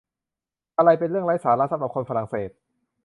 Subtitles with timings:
[0.77, 2.49] อะไรเป็นเรื่องไร้สาระสำหรับคนฝรั่งเศส